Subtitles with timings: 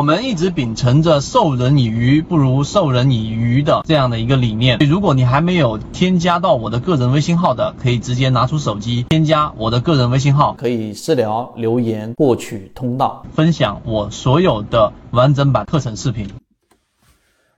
[0.00, 4.78] 我们一直秉承着授人以鱼不如授人以渔的这样的一个理念。
[4.78, 16.30] 如果你还没有添加到我的个人微信号的，可以直接拿出手机添加我的个人微信号，可以私聊留言获取通道，分享我所有的完整版课程视频。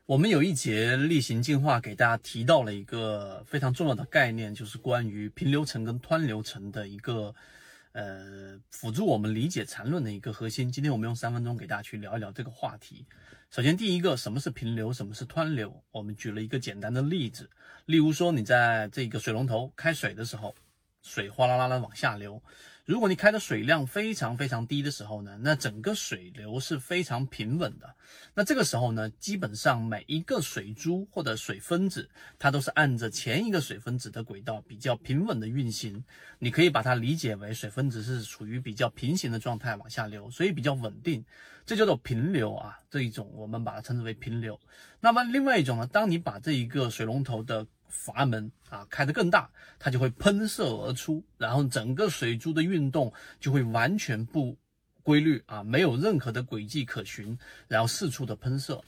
[0.07, 7.37] 我们有一节例行进化给大家提到了一个非常重要的概念，就是关于平流层跟湍流层的一个。
[7.93, 10.73] 呃，辅助我们理解缠论的一个核心。
[10.73, 13.07] 今天我们用三分钟给大家去聊一聊这个话题。
[13.51, 15.83] 首先，第一个，什么是平流，什么是湍流？
[15.91, 17.51] 我们举了一个简单的例子，
[17.85, 20.55] 例如说，你在这个水龙头开水的时候，
[21.03, 22.43] 水哗啦啦的往下流。
[22.85, 27.95] 如果你开的水量非常非常低的时候呢，那整个水流是非常平稳的。
[28.35, 32.11] 那这个时候呢，基本上每一个水珠或者水分子，
[32.41, 36.05] 它都是按着前一个水分子的轨道比较平稳的运行。
[36.41, 41.25] 你可以把它理解为水分子是处于比较平行的状态往下流，所以比较稳定，
[41.65, 42.81] 这叫做平流啊。
[42.91, 44.59] 这一种我们把它称之为平流。
[44.99, 49.49] 那么另外一种呢，当你把这一个水龙头的阀门啊开得更大，
[49.79, 54.57] 它就会喷射而出，然后整个水珠的运动就会完全不
[55.03, 58.83] 规律啊，没有任何的轨迹可循，然后四处的喷射。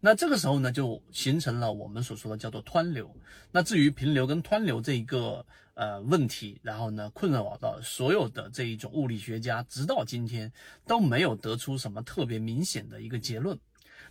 [0.00, 3.14] 那这个时候呢，就形成了我们所说的叫做湍流。
[3.52, 10.52] 那至于平流跟湍流这一个呃问题，然后呢困扰到所有的这一种物理学家，直到今天
[10.86, 13.58] 都没有得出什么特别明显的一个结论。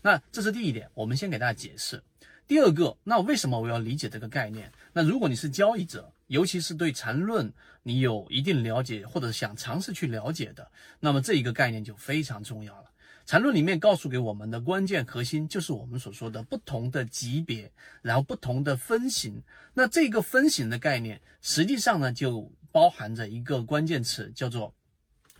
[0.02, 2.02] 那这是第一点，我们先给大家解释。
[2.48, 4.72] 第二个，那为什么我要理解这个概念？
[4.94, 7.52] 那如果你是交易者，尤其是对缠论
[7.84, 12.86] 你有一定了解，或者想尝试去了解的，那么这一个概念就非常重要了。
[13.25, 17.70] 缠论里面告诉给我们的关键核心，就是我们所说的不同的级别，
[18.02, 19.44] 然后不同的分型。
[19.73, 24.73] 那这个分型的概念，实际上呢，就包含着一个关键词，叫做。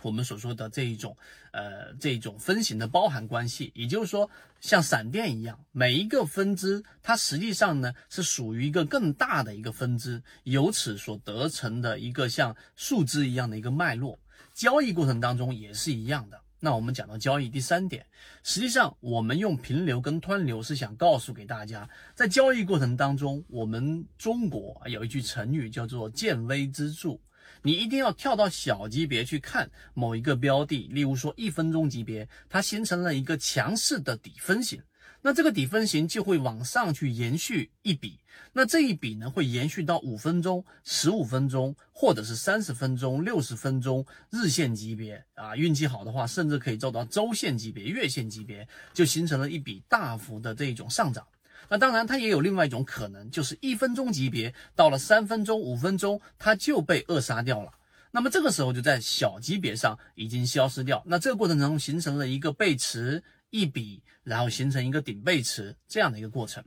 [0.08, 1.18] 我们所说的这一种，
[1.52, 4.30] 呃，这一种分型的包含关系，也就是说，
[4.62, 14.18] 像闪电一样，每一个分支它实际上呢是属于一个更大的一个分支，由此所得成的一个像树枝一样的一个脉络。
[14.54, 16.40] 交易过程当中也是一样的。
[16.60, 18.04] 那我们讲到交易第三点，
[18.44, 27.20] 实际上我们用平流跟湍流是想告诉给大家，在交易过程当中，我们中国有一句成语叫做见微知著。
[27.62, 34.82] 你一定要跳到小级别去看某一个标的，例如说一分钟级别，它形成了一个强势的底分型，
[35.22, 38.20] 那这个底分型就会往上去延续一笔，
[38.54, 45.24] 那这一笔呢会延续到五分钟、十五分钟，或者是三十分钟、六十分钟日线级别。
[45.34, 51.26] 啊，运气好的话，甚至可以做到周线级别、月线级别，就形成了一笔大幅的这种上涨。
[51.70, 57.72] 那当然，它也有另外一种可能，就是一分钟级别到了三分钟、五分钟，它就被扼杀掉了。
[58.12, 61.04] 那么这个时候就在小级别上已经消失掉。
[61.06, 66.64] 那这个过程中形成了一个背驰一笔，然后形成一个顶背驰这样的一个过程。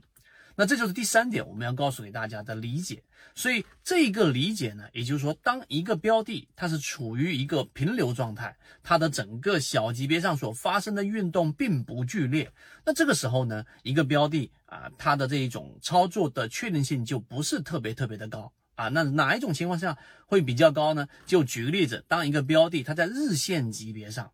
[0.61, 3.01] 那这就是第三点，我们要告诉给大家的理解。
[3.33, 12.53] 所以这个理解呢，也就是说，当一个标的它是处于一个平流状态，它的整个小级别上所发生的运动并不剧烈，
[12.85, 18.87] 那这个时候呢，一个标的啊，它的这一种操作的确定性就不是特别特别的高啊。
[18.89, 19.97] 那哪一种情况下
[20.27, 21.07] 会比较高呢？
[21.25, 24.31] 就举个例子，当一个标的它在日线级别上。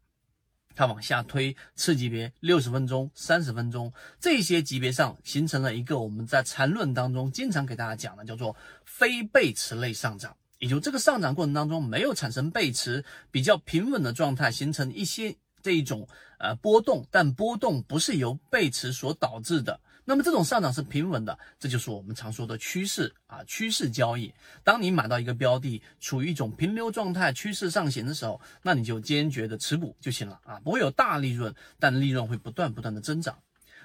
[0.78, 8.56] 它往下推次级别六十分钟、三十分钟这些级别上形成了一个我们在缠论当中经常给大家讲的叫做
[8.86, 16.08] 非背驰类上涨，也就这个上涨过程当中没有产生背驰，比较平稳的状态，形成一些这一种
[16.38, 19.80] 呃波动，但波动不是由背驰所导致的。
[20.10, 24.34] 那么这种上涨是平稳的，这就是我们常说的趋势啊，趋势交易。
[24.64, 33.38] 当你买到一个标的处于一种平流状态、趋势上行的时候，那你就坚决的持股就行了啊，不会有大利润，但利润会不断不断的增长。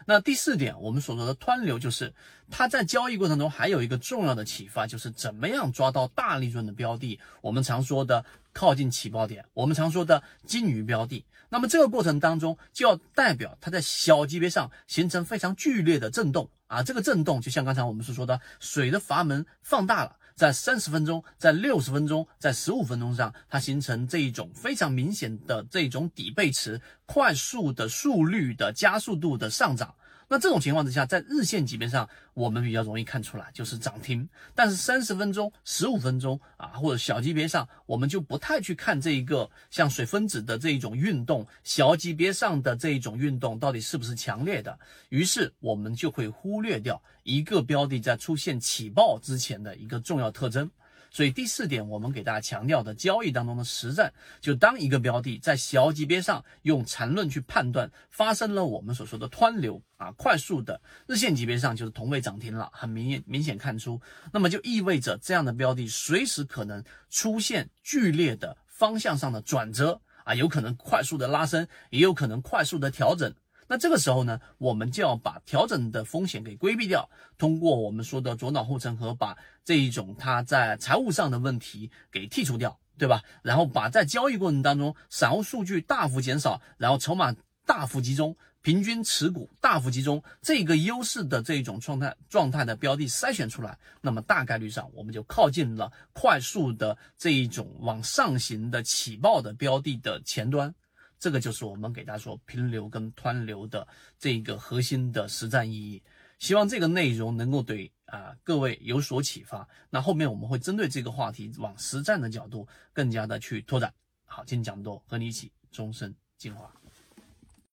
[0.06, 2.14] 那第四点，我们所说的湍流，就是
[2.50, 7.18] 它在交易过程中还有一个重要的启发，就是怎么样抓到大利润的标的。
[7.40, 11.24] 我们常说的靠近起爆点，我们常说的金鱼标的。
[11.48, 20.16] 那么这个过程当中，就要代表它在小级别上形成非常剧烈的震动啊，这个震动就像刚才我们所说的，水的阀门放大了。
[20.34, 29.94] 在三十分钟，在六十分钟，在十五分钟上，它形成这一种非常明显的这种底背驰，快速的速率的加速度的上涨。
[30.32, 34.26] 那这种情况之下，在日线级别上，我们比较容易看出来就是涨停。
[34.54, 44.78] 但是三十分钟、十五分钟啊，或者小级别上，我们就不太去看这一个像水分子的这一种运动，小级别上的这一种运动到底是不是强烈的。
[45.10, 50.70] 于是我们就会忽略掉一个标的在出现起爆之前的一个重要特征。
[51.12, 54.10] 所以第四点，我们给大家强调的交易当中的实战，
[54.40, 64.00] 就当一个标的在小级别上用缠论去判断发生了我们所说的湍流啊，快速的日线级别上就是同位涨停了，很明显明显看出，
[64.32, 73.34] 那么就意味着这样的标的随时可能出现剧烈的方向上的转折啊，有可能快速的拉升，也有可能快速的调整。
[73.68, 83.22] 那这个时候呢，我们就要把调整的风险给规避掉，通过我们说的左脑护城河，把这一种它在财务上的问题给剔除掉，对吧？
[83.42, 100.74] 然后把在交易过程当中散户数据大幅减少，然后筹码大幅集中，平均持股大幅集中，这个优势的这种状态状态的标的筛选出来，那么大概率上我们就靠近了快速的这一种往上行的起爆的标的的前端。
[101.22, 103.86] 这个就是我们给大家说平流跟湍流的
[104.18, 106.02] 这个核心的实战意义，
[106.40, 109.68] 希望这个内容能够对啊各位有所启发。
[109.88, 113.94] 那后面我们会针对这个话题往实战的角度更加的去拓展。
[114.24, 116.81] 好，今天讲多，和你一起终身进化。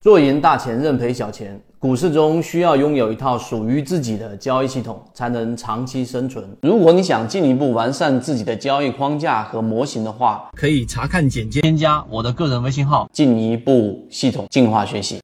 [0.02, 1.60] 做赢大钱，认赔小钱。
[1.78, 6.46] 股市中需要拥有一套属于自己的交易系统，才能长期生存。
[6.62, 15.18] 如果你想进一步完善自己的交易框架和模型的话，可以查看简介，添加我的个人微信号，进一步系统进化学习。